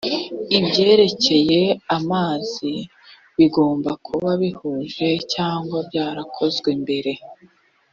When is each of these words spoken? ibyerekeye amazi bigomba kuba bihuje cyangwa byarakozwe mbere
ibyerekeye 0.57 1.61
amazi 1.97 2.71
bigomba 3.37 3.91
kuba 4.05 4.29
bihuje 4.41 5.09
cyangwa 5.33 5.77
byarakozwe 5.87 6.69
mbere 6.83 7.13